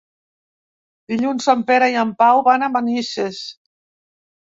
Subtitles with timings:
[1.13, 3.47] Dilluns en Pere i en Pau van a Manises.